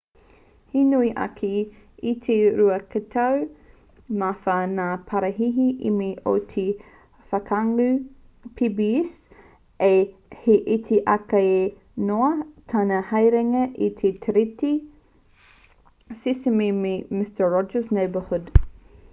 he 0.75 0.79
nui 0.91 1.09
ake 1.23 1.49
i 2.11 2.13
te 2.27 2.35
ruatekau 2.59 3.43
mā 4.21 4.29
whā 4.45 4.55
ngā 4.71 4.87
paraihe 5.11 5.67
emmy 5.89 6.07
o 6.31 6.33
te 6.55 6.63
whakangāhau 7.35 8.49
pbs 8.61 9.11
ā 9.91 9.93
he 10.47 10.57
iti 10.79 11.01
ake 11.19 11.45
noa 12.09 12.33
tana 12.75 13.03
haerenga 13.13 13.63
i 13.91 13.95
te 14.03 14.13
tiriti 14.27 14.75
sesame 16.27 16.73
me 16.83 16.99
te 17.07 17.21
mister 17.23 17.55
rogers' 17.57 17.97
neighborhood 18.03 18.55